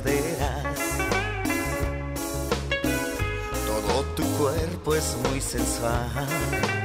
[0.00, 0.78] Caderas
[4.14, 6.77] tu cuerpo es muy sensual.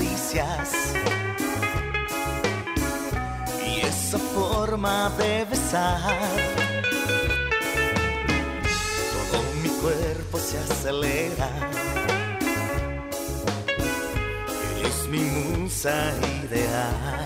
[0.00, 0.14] Y
[3.80, 6.00] esa forma de besar.
[9.12, 11.48] Todo mi cuerpo se acelera.
[14.78, 16.12] Eres mi musa
[16.44, 17.24] ideal.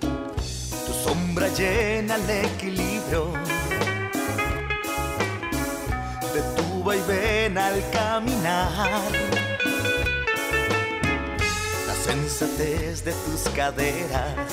[0.00, 3.32] Tu sombra llena el equilibrio
[6.34, 9.37] de tu vaivén al caminar
[12.08, 14.52] sensatez de tus caderas.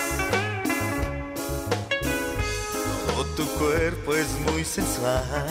[3.07, 5.47] Todo tu cuerpo es muy sensual.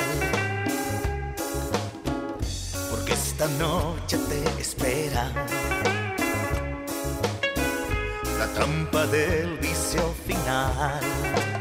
[2.91, 5.33] Porque esta noche te espera
[8.39, 11.54] la trampa del vicio final.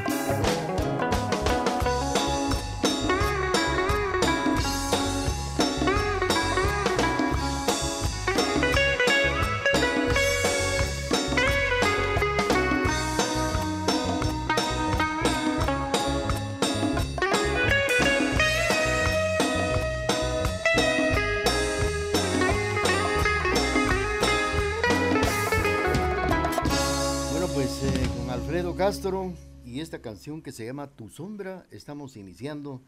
[28.85, 29.31] Castro
[29.63, 31.65] y esta canción que se llama Tu Sombra.
[31.71, 32.81] Estamos iniciando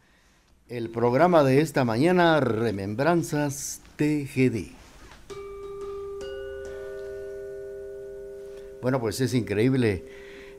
[0.68, 4.72] el programa de esta mañana, Remembranzas TGD.
[8.82, 10.04] Bueno, pues es increíble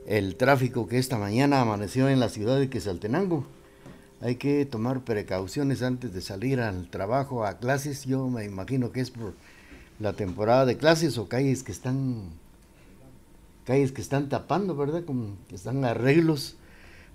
[0.08, 3.46] el tráfico que esta mañana amaneció en la ciudad de Quesaltenango.
[4.22, 8.06] Hay que tomar precauciones antes de salir al trabajo, a clases.
[8.06, 9.36] Yo me imagino que es por
[10.00, 12.24] la temporada de clases o calles que están
[13.68, 15.04] calles que están tapando, ¿verdad?
[15.04, 16.56] Como que están arreglos,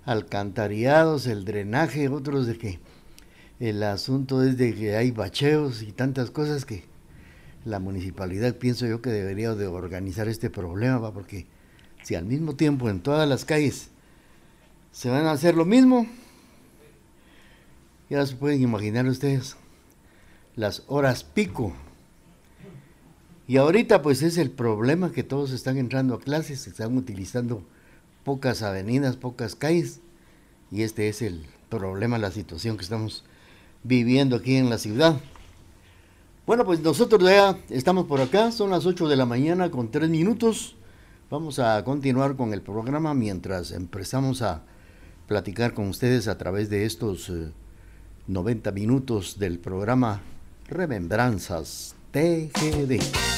[0.05, 2.79] alcantarillados, el drenaje, otros de que
[3.59, 6.83] el asunto es de que hay bacheos y tantas cosas que
[7.65, 11.11] la municipalidad pienso yo que debería de organizar este problema, ¿va?
[11.11, 11.47] porque
[12.03, 13.89] si al mismo tiempo en todas las calles
[14.91, 16.05] se van a hacer lo mismo,
[18.11, 19.57] ya se pueden imaginar ustedes
[20.55, 21.73] las horas pico
[23.47, 27.63] y ahorita pues es el problema que todos están entrando a clases, están utilizando
[28.23, 29.99] pocas avenidas, pocas calles.
[30.71, 33.23] Y este es el problema, la situación que estamos
[33.83, 35.19] viviendo aquí en la ciudad.
[36.45, 40.09] Bueno, pues nosotros ya estamos por acá, son las 8 de la mañana con 3
[40.09, 40.75] minutos.
[41.29, 44.63] Vamos a continuar con el programa mientras empezamos a
[45.27, 47.31] platicar con ustedes a través de estos
[48.27, 50.21] 90 eh, minutos del programa
[50.67, 53.32] Remembranzas TGD.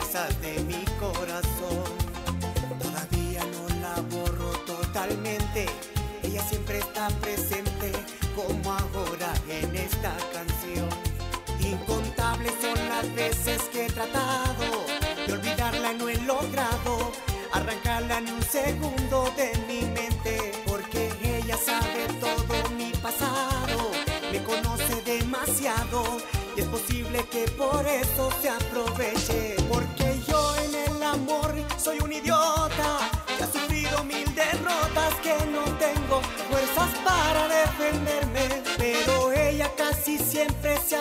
[0.00, 1.84] De mi corazón.
[2.80, 5.66] Todavía no la borro totalmente,
[6.22, 7.92] ella siempre está presente
[8.34, 10.88] como ahora en esta canción.
[11.60, 14.84] Incontables son las veces que he tratado
[15.26, 17.12] de olvidarla y no he logrado
[17.52, 23.90] arrancarla ni un segundo de mi mente, porque ella sabe todo mi pasado,
[24.32, 26.18] me conoce demasiado
[26.56, 28.89] y es posible que por eso se aproveche,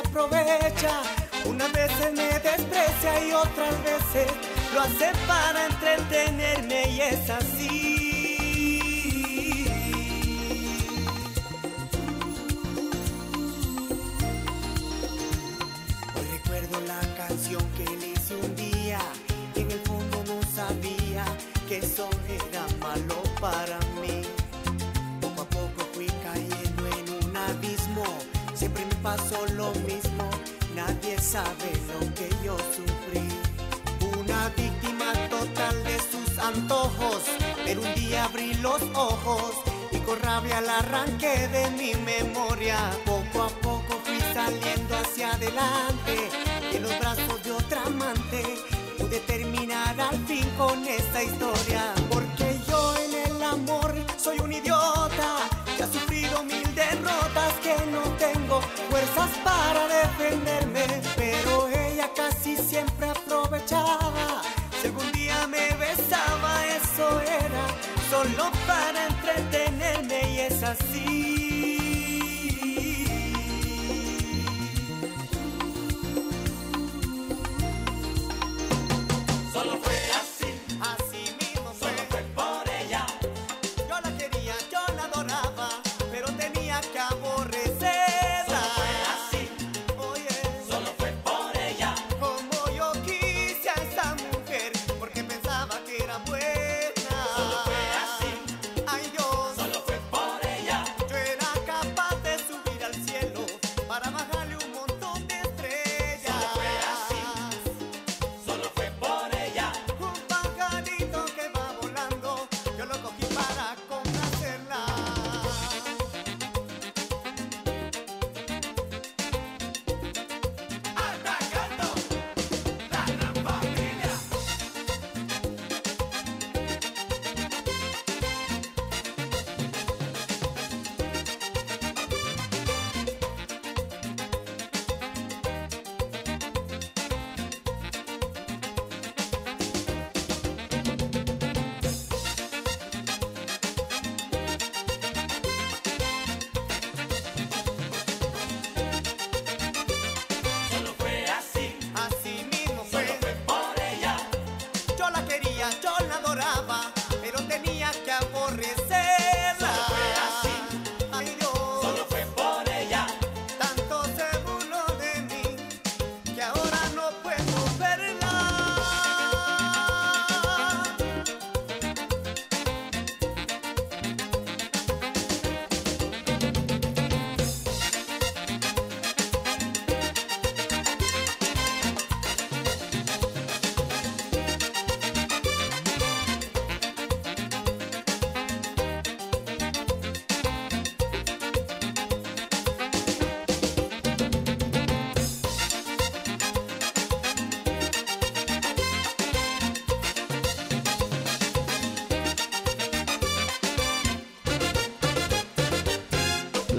[0.10, 1.02] aprovecha,
[1.46, 4.28] unas veces me desprecia y otras veces
[4.74, 7.99] lo hace para entretenerme y es así.
[38.62, 39.54] Los ojos
[39.92, 42.78] y con rabia la arranqué de mi memoria.
[43.06, 46.30] Poco a poco fui saliendo hacia adelante
[46.74, 48.44] en los brazos de otra amante
[48.98, 51.94] pude terminar al fin con esta historia.
[52.10, 58.02] Porque yo en el amor soy un idiota que ha sufrido mil derrotas, que no
[58.18, 59.89] tengo fuerzas para
[68.40, 71.29] solo para entretenerme y es así.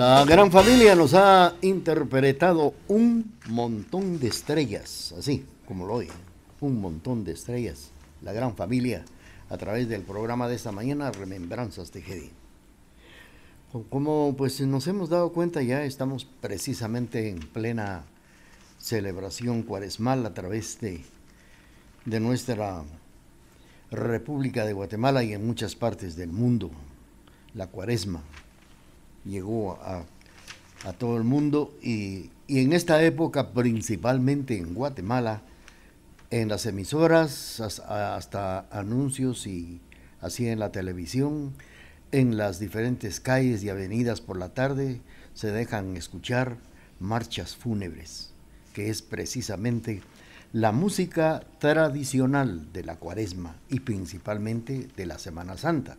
[0.01, 6.15] La gran familia nos ha interpretado un montón de estrellas, así como lo oyen,
[6.63, 7.91] un montón de estrellas.
[8.23, 9.05] La gran familia
[9.51, 12.31] a través del programa de esta mañana, Remembranzas de Gedi.
[13.91, 18.05] Como pues nos hemos dado cuenta ya estamos precisamente en plena
[18.79, 21.05] celebración cuaresmal a través de,
[22.07, 22.85] de nuestra
[23.91, 26.71] República de Guatemala y en muchas partes del mundo.
[27.53, 28.23] La cuaresma
[29.25, 30.05] llegó a,
[30.85, 35.43] a todo el mundo y, y en esta época principalmente en Guatemala,
[36.31, 39.81] en las emisoras, has- hasta anuncios y
[40.21, 41.53] así en la televisión,
[42.13, 45.01] en las diferentes calles y avenidas por la tarde
[45.35, 46.57] se dejan escuchar
[46.99, 48.29] marchas fúnebres.
[48.75, 50.01] que es precisamente
[50.53, 55.97] la música tradicional de la cuaresma y principalmente de la Semana Santa.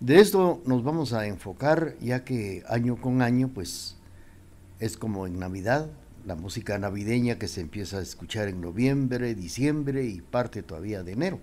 [0.00, 3.96] De esto nos vamos a enfocar ya que año con año pues
[4.80, 5.88] es como en Navidad,
[6.26, 11.12] la música navideña que se empieza a escuchar en noviembre, diciembre y parte todavía de
[11.12, 11.40] enero.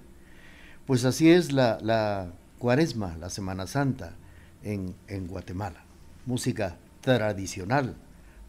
[0.86, 4.15] Pues así es la, cuaresma, la Semana Santa
[4.63, 5.84] en Guatemala.
[6.25, 7.96] Música tradicional,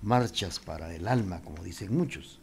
[0.02, 2.38] marchas para el alma, como dicen muchos.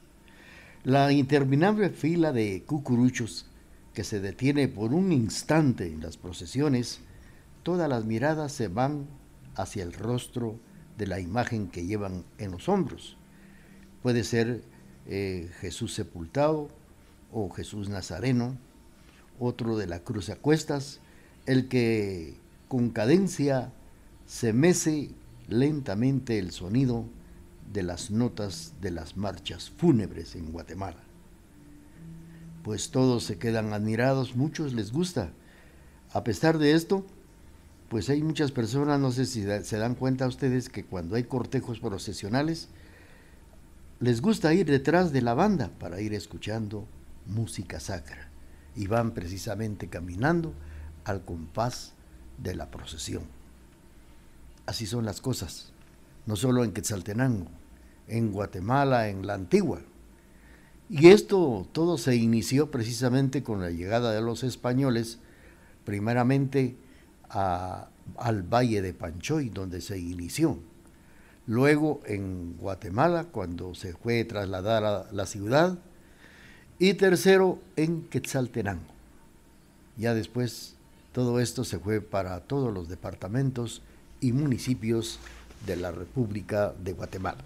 [0.83, 3.45] La interminable fila de cucuruchos
[3.93, 7.01] que se detiene por un instante en las procesiones,
[7.63, 9.07] todas las miradas se van
[9.55, 10.59] hacia el rostro
[10.97, 13.17] de la imagen que llevan en los hombros.
[14.01, 14.63] Puede ser
[15.07, 16.69] eh, Jesús sepultado
[17.31, 18.57] o Jesús Nazareno,
[19.39, 20.99] otro de la cruz a cuestas,
[21.45, 22.35] el que
[22.67, 23.71] con cadencia
[24.25, 25.11] se mece
[25.47, 27.05] lentamente el sonido
[27.73, 31.01] de las notas de las marchas fúnebres en Guatemala.
[32.63, 35.31] Pues todos se quedan admirados, muchos les gusta.
[36.11, 37.05] A pesar de esto,
[37.89, 41.79] pues hay muchas personas, no sé si se dan cuenta ustedes que cuando hay cortejos
[41.79, 42.69] procesionales,
[43.99, 46.87] les gusta ir detrás de la banda para ir escuchando
[47.25, 48.29] música sacra
[48.75, 50.53] y van precisamente caminando
[51.03, 51.93] al compás
[52.37, 53.23] de la procesión.
[54.67, 55.73] Así son las cosas,
[56.27, 57.47] no solo en Quetzaltenango,
[58.07, 59.81] en Guatemala, en la antigua.
[60.89, 65.17] Y esto todo se inició precisamente con la llegada de los españoles,
[65.85, 66.77] primeramente
[67.29, 70.59] al Valle de Panchoy, donde se inició.
[71.47, 75.77] Luego en Guatemala, cuando se fue trasladar a la ciudad.
[76.77, 78.93] Y tercero en Quetzaltenango.
[79.97, 80.75] Ya después
[81.11, 83.81] todo esto se fue para todos los departamentos
[84.21, 85.19] y municipios
[85.65, 87.43] de la República de Guatemala.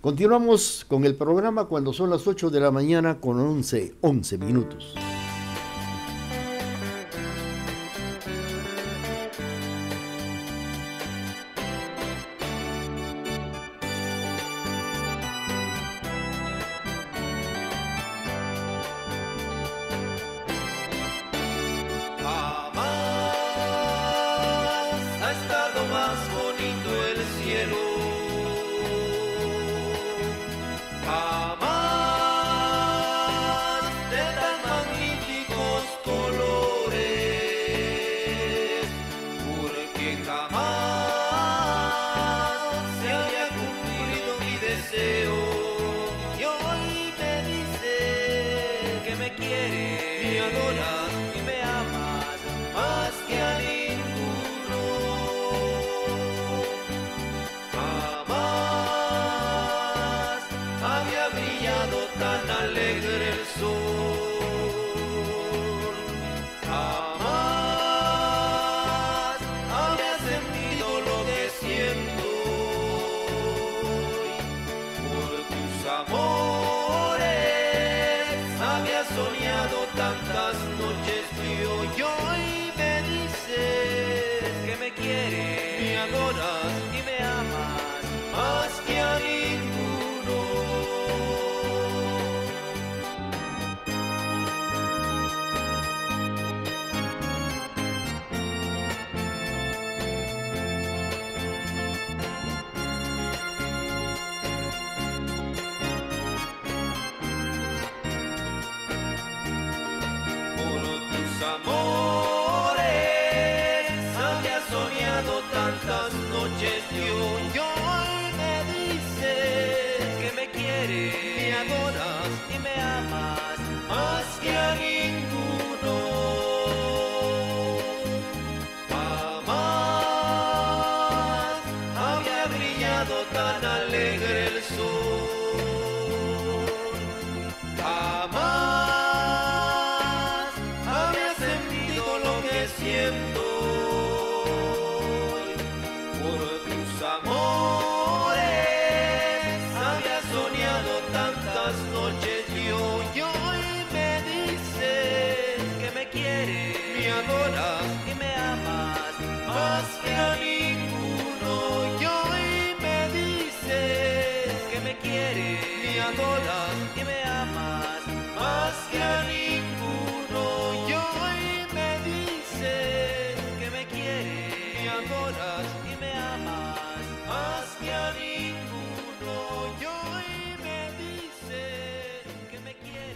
[0.00, 4.94] Continuamos con el programa cuando son las 8 de la mañana con 11, 11 minutos.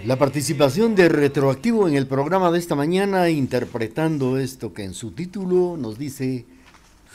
[0.06, 5.10] La participación de Retroactivo en el programa de esta mañana interpretando esto que en su
[5.10, 6.46] título nos dice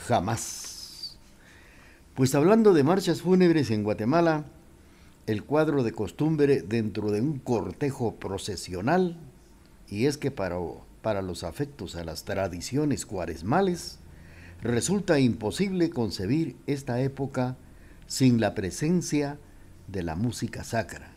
[0.06, 1.18] jamás.
[2.14, 4.46] Pues hablando de marchas fúnebres en Guatemala,
[5.26, 9.18] el cuadro de costumbre dentro de un cortejo procesional,
[9.90, 10.58] y es que para,
[11.02, 13.98] para los afectos a las tradiciones cuaresmales,
[14.62, 17.58] resulta imposible concebir esta época
[18.06, 19.40] sin la presencia
[19.88, 21.15] de la música sacra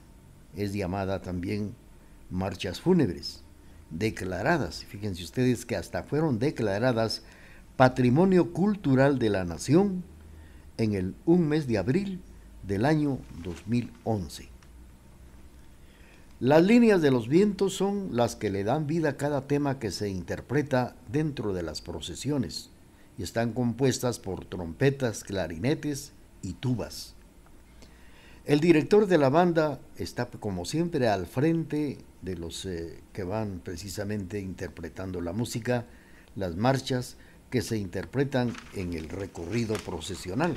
[0.59, 1.75] es llamada también
[2.31, 3.43] marchas fúnebres,
[3.91, 7.23] declaradas, fíjense ustedes que hasta fueron declaradas
[7.77, 10.05] Patrimonio Cultural de la Nación
[10.77, 12.21] en el un mes de abril
[12.67, 14.49] del año 2011.
[16.41, 19.91] Las líneas de los vientos son las que le dan vida a cada tema que
[19.91, 22.71] se interpreta dentro de las procesiones
[23.19, 26.13] y están compuestas por trompetas, clarinetes
[26.43, 27.17] y tubas.
[28.49, 33.61] El director de la banda está como siempre al frente de los eh, que van
[33.63, 35.85] precisamente interpretando la música,
[36.35, 37.19] las marchas
[37.51, 40.57] que se interpretan en el recorrido procesional.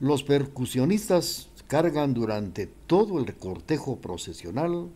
[0.00, 4.88] Los percusionistas cargan durante todo el cortejo procesional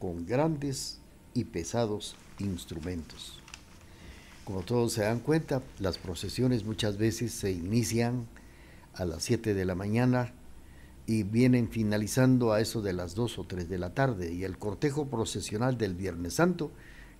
[0.00, 0.98] con grandes
[1.32, 3.40] y pesados instrumentos.
[4.44, 8.26] Como todos se dan cuenta, las procesiones muchas veces se inician
[8.92, 10.34] a las 7 de la mañana
[11.10, 14.32] y vienen finalizando a eso de las 2 o 3 de la tarde.
[14.32, 16.70] Y el cortejo procesional del Viernes Santo,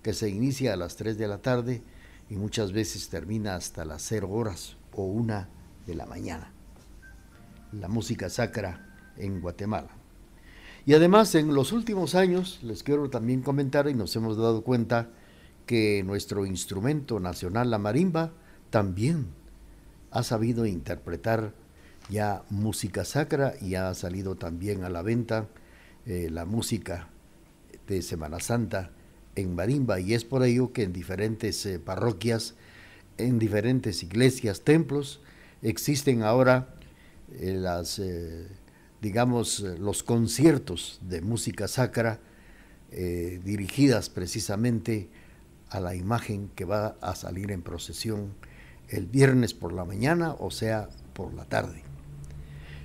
[0.01, 1.81] que se inicia a las 3 de la tarde
[2.29, 5.45] y muchas veces termina hasta las 0 horas o 1
[5.85, 6.53] de la mañana.
[7.73, 9.89] La música sacra en Guatemala.
[10.85, 15.09] Y además en los últimos años les quiero también comentar y nos hemos dado cuenta
[15.65, 18.31] que nuestro instrumento nacional, la marimba,
[18.69, 19.27] también
[20.11, 21.59] ha sabido interpretar
[22.11, 25.47] ya música sacra y ha salido también a la venta
[26.05, 27.07] eh, la música
[27.87, 28.91] de Semana Santa
[29.35, 32.55] en marimba y es por ello que en diferentes eh, parroquias,
[33.17, 35.21] en diferentes iglesias, templos,
[35.61, 36.75] existen ahora
[37.31, 38.01] eh, las,
[39.01, 42.19] digamos, los conciertos de música sacra
[42.91, 45.07] dirigidas precisamente
[45.69, 48.33] a la imagen que va a salir en procesión
[48.89, 51.90] el viernes por la mañana, o sea, por la tarde.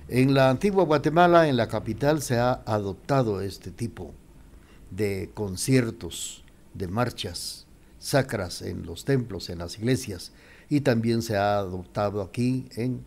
[0.09, 4.13] En la antigua Guatemala, en la capital, se ha adoptado este tipo
[4.89, 7.65] de conciertos, de marchas
[7.99, 10.31] sacras en los templos, en las iglesias,
[10.69, 13.03] y también se ha adoptado aquí en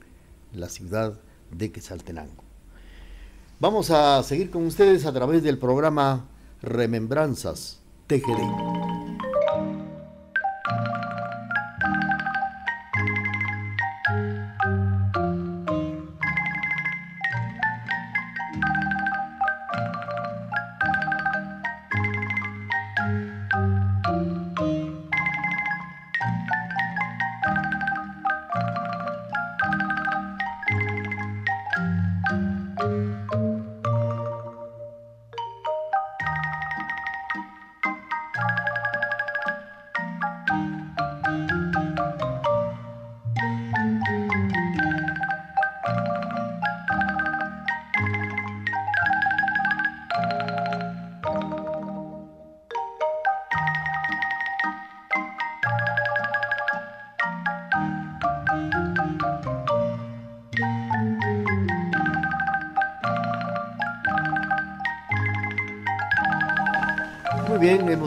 [0.53, 1.19] la ciudad
[1.51, 2.45] de Quetzaltenango.
[3.61, 6.27] Vamos a seguir con ustedes a través del programa
[6.61, 9.21] Remembranzas TGD.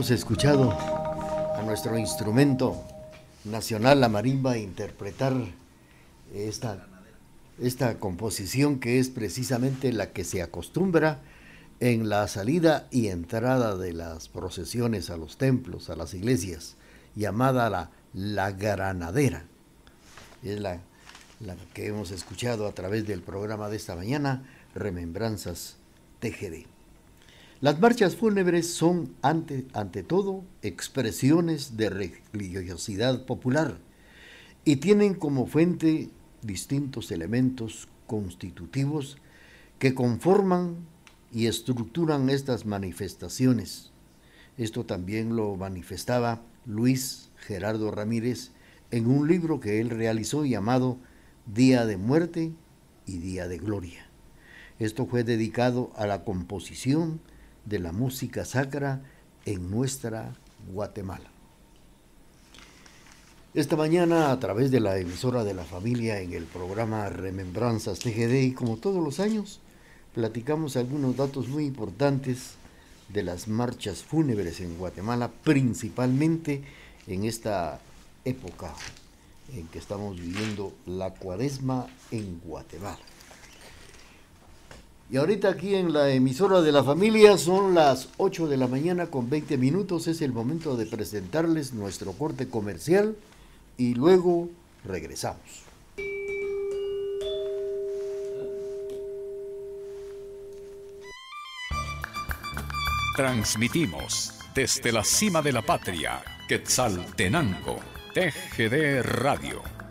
[0.04, 2.84] Hemos escuchado a nuestro instrumento
[3.46, 5.34] nacional, la marimba, interpretar
[6.36, 6.86] esta,
[7.58, 11.22] esta composición que es precisamente la que se acostumbra
[11.80, 16.76] en la salida y entrada de las procesiones a los templos, a las iglesias,
[17.16, 19.46] llamada la, la granadera.
[20.44, 20.82] Es la,
[21.40, 24.44] la que hemos escuchado a través del programa de esta mañana,
[24.76, 25.78] Remembranzas
[26.20, 26.73] TGD.
[27.64, 31.90] Las marchas fúnebres son, ante, ante todo, expresiones de
[32.34, 33.78] religiosidad popular
[34.66, 36.10] y tienen como fuente
[36.42, 39.18] distintos elementos constitutivos
[39.80, 40.76] que conforman
[41.32, 43.94] y estructuran estas manifestaciones.
[44.58, 48.52] Esto también lo manifestaba Luis Gerardo Ramírez
[48.92, 50.98] en un libro que él realizó llamado
[51.46, 52.52] Día de Muerte
[53.06, 54.06] y Día de Gloria.
[54.80, 57.22] Esto fue dedicado a la composición,
[57.66, 59.02] de la música sacra
[59.46, 60.34] en nuestra
[60.72, 61.30] Guatemala.
[63.54, 68.42] Esta mañana, a través de la emisora de la familia en el programa Remembranzas TGD,
[68.42, 69.60] y como todos los años,
[70.16, 72.56] platicamos algunos datos muy importantes
[73.10, 76.64] de las marchas fúnebres en Guatemala, principalmente
[77.06, 77.80] en esta
[78.26, 78.74] época
[79.54, 83.13] en que estamos viviendo la cuaresma en Guatemala.
[85.10, 89.08] Y ahorita aquí en la emisora de la familia son las 8 de la mañana
[89.08, 90.08] con 20 minutos.
[90.08, 93.16] Es el momento de presentarles nuestro corte comercial
[93.78, 94.50] y luego
[94.84, 95.64] regresamos.
[103.16, 107.80] Transmitimos desde la cima de la patria, Quetzaltenango,
[108.16, 109.83] TGD Radio.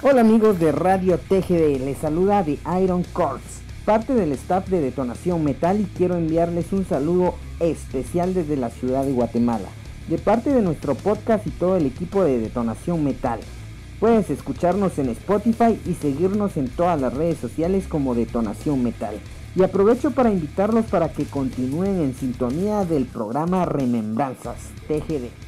[0.00, 3.40] Hola amigos de Radio TGD, les saluda The Iron Corps,
[3.84, 9.04] parte del staff de Detonación Metal y quiero enviarles un saludo especial desde la ciudad
[9.04, 9.66] de Guatemala,
[10.06, 13.40] de parte de nuestro podcast y todo el equipo de Detonación Metal.
[13.98, 19.16] Puedes escucharnos en Spotify y seguirnos en todas las redes sociales como Detonación Metal.
[19.56, 25.47] Y aprovecho para invitarlos para que continúen en sintonía del programa Remembranzas TGD.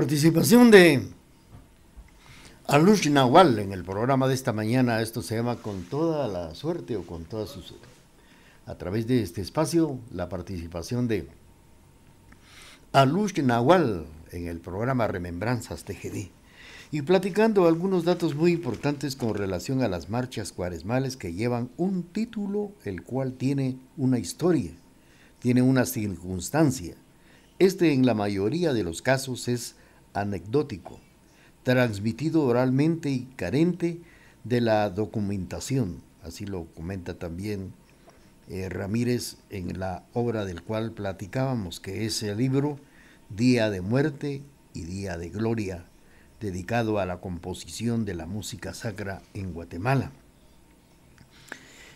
[0.00, 1.08] Participación de
[2.68, 6.96] Alush Nahual en el programa de esta mañana, esto se llama Con toda la suerte
[6.96, 7.86] o con toda su suerte.
[8.64, 11.28] A través de este espacio, la participación de
[12.92, 16.30] Alush Nahual en el programa Remembranzas TGD
[16.90, 22.04] y platicando algunos datos muy importantes con relación a las marchas cuaresmales que llevan un
[22.04, 24.72] título el cual tiene una historia,
[25.40, 26.94] tiene una circunstancia.
[27.58, 29.74] Este en la mayoría de los casos es
[30.14, 30.98] anecdótico,
[31.62, 34.00] transmitido oralmente y carente
[34.44, 36.02] de la documentación.
[36.22, 37.72] Así lo comenta también
[38.48, 42.78] eh, Ramírez en la obra del cual platicábamos, que es el libro
[43.28, 44.42] Día de Muerte
[44.74, 45.84] y Día de Gloria
[46.40, 50.10] dedicado a la composición de la música sacra en Guatemala,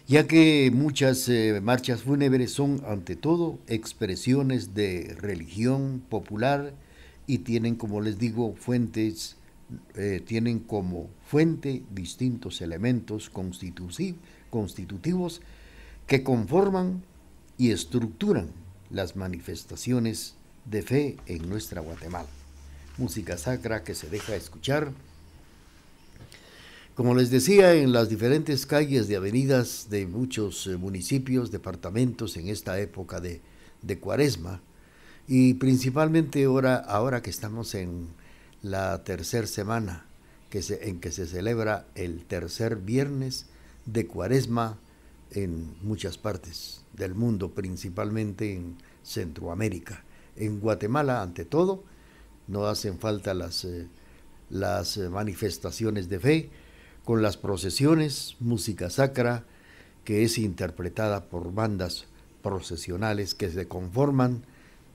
[0.06, 6.74] ya que muchas eh, marchas fúnebres son ante todo expresiones de religión popular
[7.26, 9.36] y tienen, como les digo, fuentes,
[9.94, 13.30] eh, tienen como fuente distintos elementos
[14.50, 15.40] constitutivos
[16.06, 17.02] que conforman
[17.56, 18.50] y estructuran
[18.90, 20.34] las manifestaciones
[20.64, 22.28] de fe en nuestra Guatemala
[22.96, 24.92] música sacra que se deja escuchar.
[26.94, 32.48] Como les decía, en las diferentes calles de avenidas de muchos eh, municipios, departamentos en
[32.48, 33.40] esta época de,
[33.98, 34.60] cuaresma,
[35.26, 38.08] y principalmente ahora, ahora que estamos en
[38.62, 40.06] la tercera semana
[40.50, 43.46] que se, en que se celebra el tercer viernes
[43.86, 44.78] de cuaresma
[45.30, 50.04] en muchas partes del mundo, principalmente en Centroamérica.
[50.36, 51.84] En Guatemala, ante todo,
[52.46, 53.88] no hacen falta las, eh,
[54.50, 56.50] las manifestaciones de fe,
[57.04, 59.44] con las procesiones, música sacra,
[60.04, 62.06] que es interpretada por bandas
[62.42, 64.44] procesionales que se conforman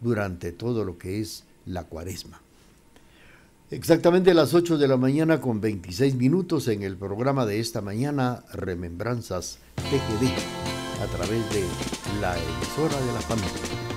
[0.02, 2.42] durante todo lo que es la cuaresma.
[3.72, 7.82] Exactamente a las 8 de la mañana con 26 minutos en el programa de esta
[7.82, 11.64] mañana, Remembranzas TGD, a través de
[12.20, 13.89] la emisora de la familia.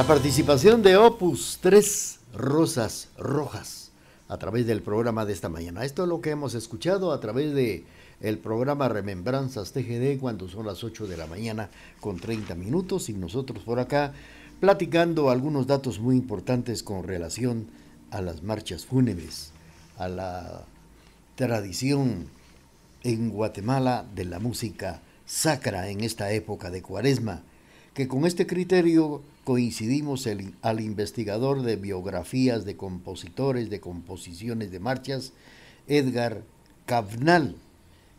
[0.00, 3.90] La participación de Opus 3 Rosas Rojas
[4.28, 5.84] a través del programa de esta mañana.
[5.84, 7.84] Esto es lo que hemos escuchado a través de
[8.22, 11.68] el programa Remembranzas TGD cuando son las 8 de la mañana
[12.00, 14.14] con 30 minutos y nosotros por acá
[14.58, 17.66] platicando algunos datos muy importantes con relación
[18.10, 19.52] a las marchas fúnebres,
[19.98, 20.64] a la
[21.34, 22.24] tradición
[23.02, 27.42] en Guatemala de la música sacra en esta época de cuaresma,
[27.92, 34.80] que con este criterio coincidimos el, al investigador de biografías de compositores, de composiciones de
[34.80, 35.32] marchas,
[35.86, 36.42] Edgar
[36.86, 37.56] Cavnal,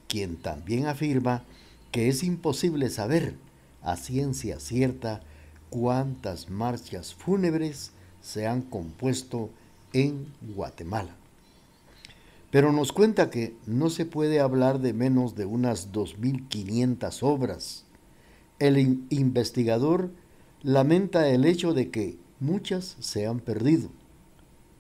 [0.08, 1.44] quien también afirma
[1.92, 3.36] que es imposible saber
[3.82, 5.22] a ciencia cierta
[5.70, 9.50] cuántas marchas fúnebres se han compuesto
[9.94, 11.16] en Guatemala.
[12.52, 17.86] Pero nos cuenta que no se puede hablar de menos de unas 2.500 obras.
[18.60, 20.12] El investigador
[20.64, 23.90] lamenta el hecho de que muchas se han perdido,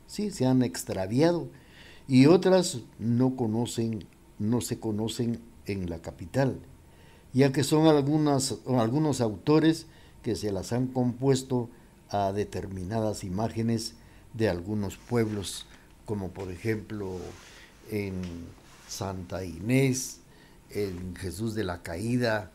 [0.07, 1.47] sí, se han extraviado
[2.07, 4.05] y otras no conocen,
[4.39, 6.59] no se conocen en la capital,
[7.33, 9.87] ya que son algunas, algunos autores
[10.21, 11.69] que se las han compuesto
[12.09, 13.95] a determinadas imágenes
[14.33, 15.65] de algunos pueblos,
[16.05, 17.17] como por ejemplo
[17.89, 18.21] en
[18.87, 20.19] Santa Inés,
[20.69, 22.51] en Jesús de la Caída,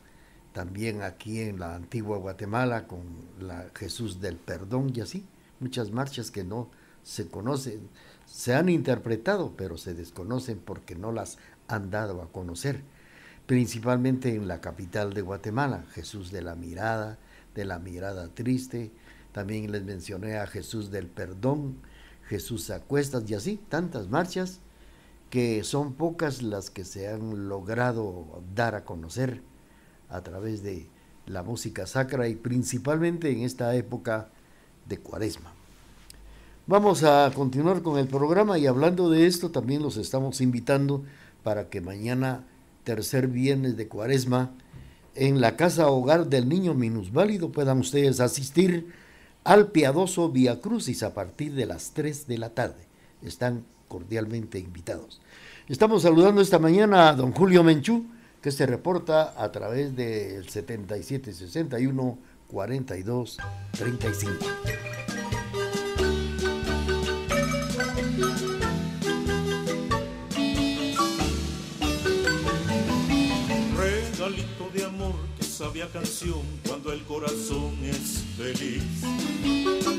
[0.56, 3.02] también aquí en la antigua Guatemala con
[3.38, 5.26] la Jesús del Perdón y así,
[5.60, 6.70] muchas marchas que no
[7.02, 7.90] se conocen,
[8.24, 11.36] se han interpretado, pero se desconocen porque no las
[11.68, 12.80] han dado a conocer,
[13.44, 17.18] principalmente en la capital de Guatemala, Jesús de la Mirada,
[17.54, 18.92] de la mirada triste,
[19.32, 21.76] también les mencioné a Jesús del Perdón,
[22.28, 24.60] Jesús a cuestas y así, tantas marchas
[25.28, 29.42] que son pocas las que se han logrado dar a conocer
[30.08, 30.86] a través de
[31.26, 34.28] la música sacra y principalmente en esta época
[34.88, 35.52] de cuaresma.
[36.66, 41.04] Vamos a continuar con el programa y hablando de esto también los estamos invitando
[41.42, 42.44] para que mañana,
[42.82, 44.50] tercer viernes de cuaresma,
[45.14, 48.92] en la casa hogar del niño minusválido puedan ustedes asistir
[49.44, 52.84] al piadoso Via Crucis a partir de las 3 de la tarde.
[53.22, 55.20] Están cordialmente invitados.
[55.68, 58.06] Estamos saludando esta mañana a don Julio Menchú,
[58.42, 62.18] que se reporta a través del 7761
[62.48, 63.38] 42
[63.72, 64.95] 35.
[75.84, 78.82] Canción cuando el corazón es feliz.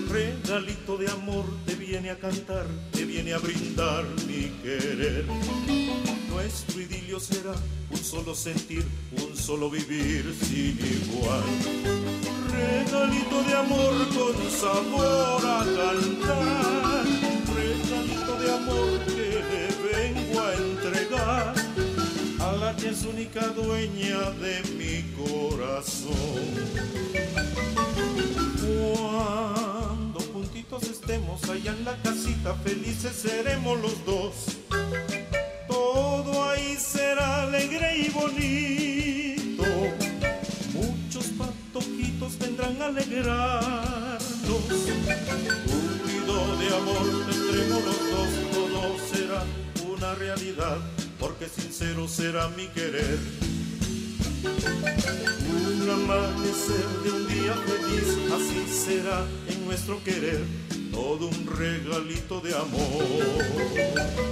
[0.10, 5.26] Regalito de amor te viene a cantar, te viene a brindar mi querer.
[6.30, 7.54] Nuestro idilio será
[7.92, 8.84] un solo sentir,
[9.24, 11.44] un solo vivir sin igual.
[12.52, 17.06] Regalito de amor con sabor a cantar.
[17.56, 21.57] Regalito de amor que le vengo a entregar
[22.90, 26.16] es única dueña de mi corazón.
[28.62, 34.34] Cuando juntitos estemos allá en la casita, felices seremos los dos.
[35.68, 39.64] Todo ahí será alegre y bonito.
[40.74, 44.40] Muchos patoquitos vendrán a alegrarnos.
[46.28, 49.44] Un de amor tendremos los dos, todo será
[49.90, 53.20] una realidad porque sincero será mi querer.
[55.82, 60.44] Un amanecer de un día feliz, así será en nuestro querer,
[60.92, 64.27] todo un regalito de amor.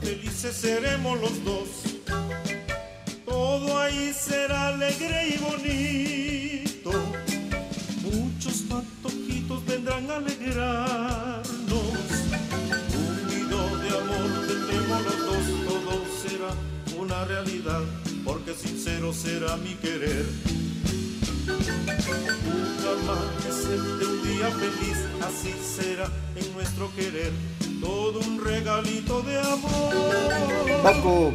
[0.00, 1.85] Felices seremos los dos.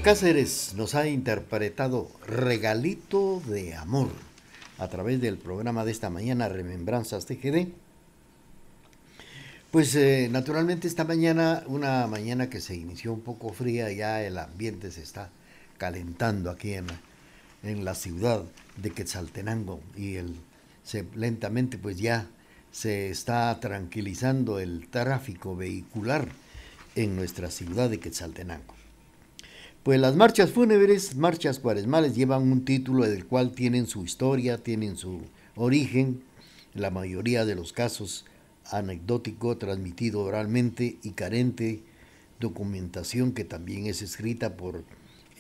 [0.04, 4.10] Cáceres nos ha interpretado Regalito de Amor
[4.80, 7.68] a través del programa de esta mañana, Remembranzas TGD.
[9.70, 14.40] Pues eh, naturalmente esta mañana, una mañana que se inició un poco fría, ya el
[14.40, 15.30] ambiente se está
[15.78, 16.88] calentando aquí en,
[17.62, 18.44] en la ciudad
[18.78, 20.36] de Quetzaltenango y el,
[20.84, 22.26] se, lentamente pues ya
[22.72, 26.28] se está tranquilizando el tráfico vehicular
[26.96, 28.81] en nuestra ciudad de Quetzaltenango.
[29.84, 34.96] Pues las marchas fúnebres, marchas cuaresmales, llevan un título del cual tienen su historia, tienen
[34.96, 35.22] su
[35.56, 36.22] origen,
[36.76, 38.26] la mayoría de los casos
[38.66, 41.82] anecdótico, transmitido oralmente y carente.
[42.40, 44.84] Documentación que también es escrita por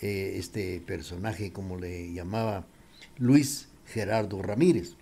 [0.02, 2.66] eh, este personaje, como le llamaba
[3.20, 4.96] Luis Gerardo Ramírez.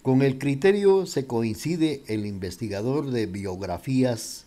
[0.00, 4.46] Con el criterio se coincide el investigador de biografías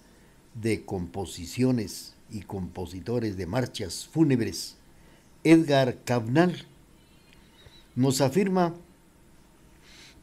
[0.56, 4.76] de composiciones y compositores de marchas fúnebres,
[5.44, 6.66] Edgar Cabnal,
[7.96, 8.74] nos afirma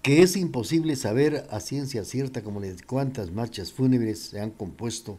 [0.03, 2.43] que es imposible saber a ciencia cierta
[2.87, 5.19] cuántas marchas fúnebres se han compuesto,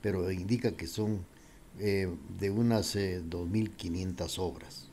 [0.00, 1.24] pero indica que son
[1.78, 4.86] eh, de unas 2.500 eh, obras.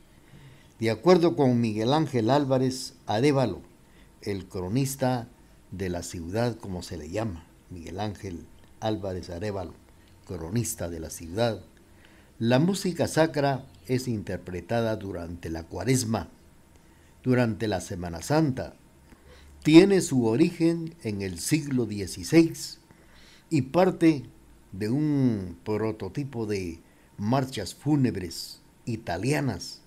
[0.79, 3.61] De acuerdo con Miguel Ángel Álvarez Arevalo,
[4.21, 5.27] el cronista
[5.71, 8.45] de la ciudad, como se le llama, Miguel Ángel
[8.79, 9.73] Álvarez Arevalo,
[10.27, 11.61] cronista de la ciudad,
[12.37, 16.29] la música sacra es interpretada durante la cuaresma,
[17.23, 18.75] durante la Semana Santa,
[19.63, 22.53] tiene su origen en el siglo XVI
[23.49, 24.23] y parte
[24.71, 26.79] de un prototipo de
[27.17, 29.81] marchas fúnebres italianas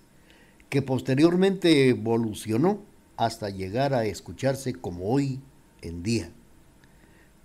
[0.69, 2.81] que posteriormente evolucionó
[3.17, 5.39] hasta llegar a escucharse como hoy
[5.81, 6.31] en día.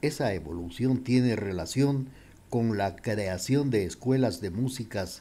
[0.02, 2.08] Esa evolución tiene relación
[2.56, 5.20] con la creación de escuelas de músicas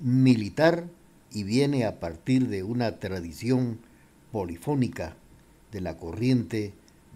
[0.00, 0.86] militar
[1.32, 3.80] y viene a partir de una tradición
[4.30, 5.16] polifónica
[5.72, 6.72] de la corriente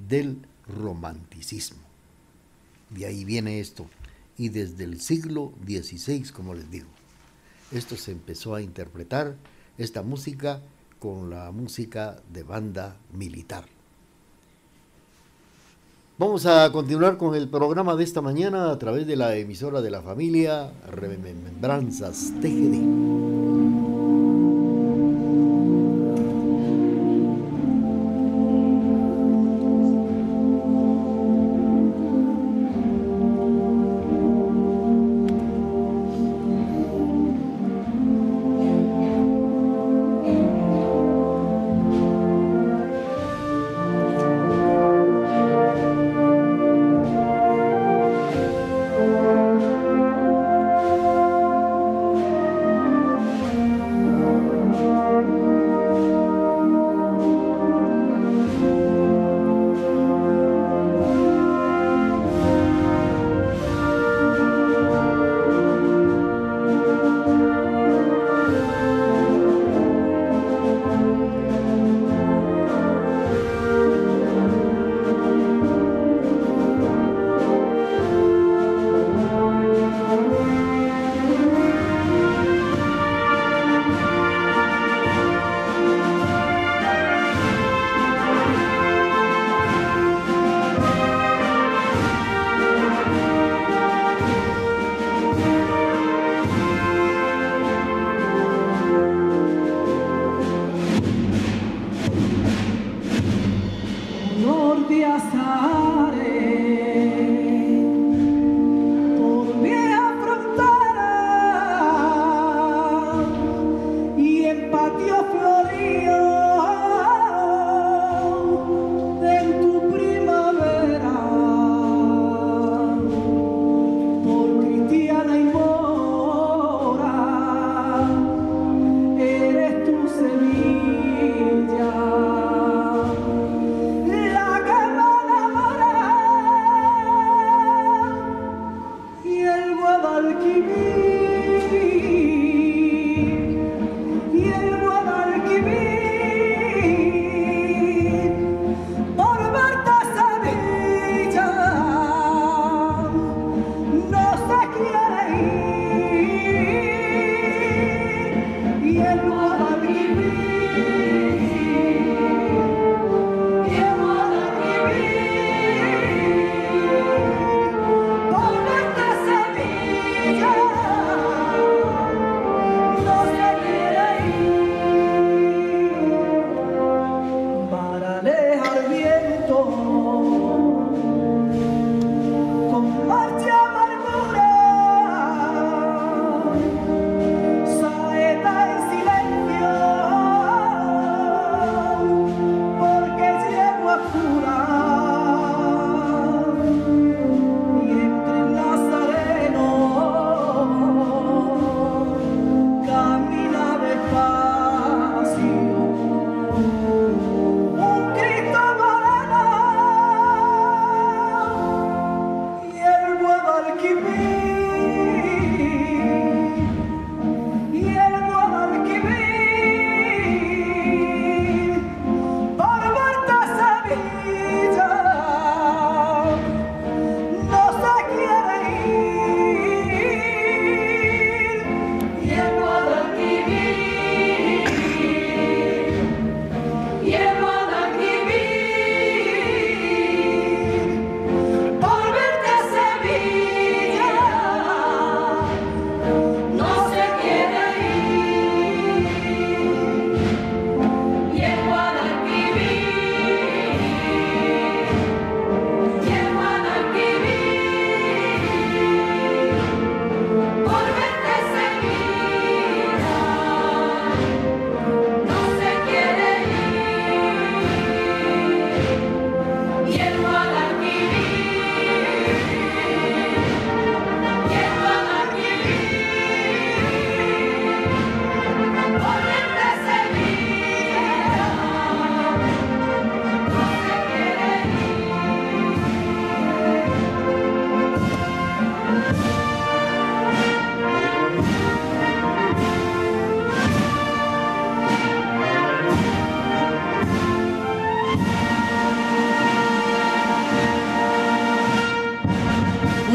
[0.09, 1.79] del romanticismo.
[2.91, 3.87] De ahí viene esto.
[4.37, 6.89] Y desde el siglo XVI, como les digo,
[7.71, 9.37] esto se empezó a interpretar,
[9.79, 10.61] esta música,
[10.99, 13.67] con la música de banda militar.
[16.19, 19.91] Vamos a continuar con el programa de esta mañana a través de la emisora de
[19.91, 23.32] la familia Remembranzas TGD.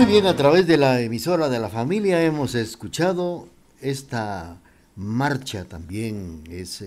[0.07, 3.49] Bien, a través de la emisora de la familia hemos escuchado
[3.81, 4.57] esta
[4.95, 6.81] marcha también es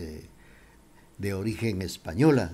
[1.18, 2.52] de origen española,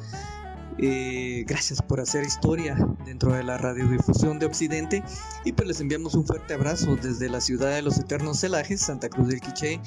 [0.77, 5.03] Eh, gracias por hacer historia dentro de la radiodifusión de Occidente
[5.43, 9.09] y pues les enviamos un fuerte abrazo desde la ciudad de los eternos celajes, Santa
[9.09, 9.81] Cruz del Quiché.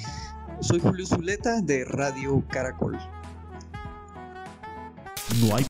[0.61, 2.97] Soy Julio Zuleta de Radio Caracol.
[5.41, 5.63] No hay